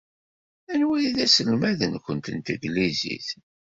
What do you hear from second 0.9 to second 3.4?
ay d aselmad-nwent n tanglizit?